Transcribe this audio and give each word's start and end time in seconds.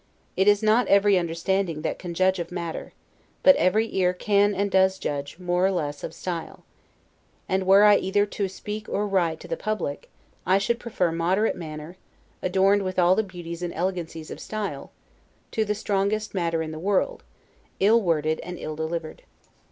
It 0.35 0.47
is 0.47 0.63
not 0.63 0.87
every 0.87 1.15
understanding 1.15 1.83
that 1.83 1.99
can 1.99 2.15
judge 2.15 2.39
of 2.39 2.51
matter; 2.51 2.93
but 3.43 3.55
every 3.57 3.93
ear 3.95 4.13
can 4.13 4.55
and 4.55 4.71
does 4.71 4.97
judge, 4.97 5.37
more 5.37 5.63
or 5.63 5.69
less, 5.69 6.03
of 6.03 6.11
style: 6.11 6.63
and 7.47 7.67
were 7.67 7.83
I 7.83 7.97
either 7.97 8.25
to 8.25 8.47
speak 8.47 8.89
or 8.89 9.07
write 9.07 9.39
to 9.41 9.47
the 9.47 9.55
public, 9.55 10.09
I 10.43 10.57
should 10.57 10.79
prefer 10.79 11.11
moderate 11.11 11.55
matter, 11.55 11.97
adorned 12.41 12.81
with 12.81 12.97
all 12.97 13.13
the 13.13 13.21
beauties 13.21 13.61
and 13.61 13.75
elegancies 13.75 14.31
of 14.31 14.39
style, 14.39 14.89
to 15.51 15.63
the 15.63 15.75
strongest 15.75 16.33
matter 16.33 16.63
in 16.63 16.71
the 16.71 16.79
world, 16.79 17.21
ill 17.79 18.01
worded 18.01 18.39
and 18.39 18.57
ill 18.57 18.75
delivered. 18.75 19.21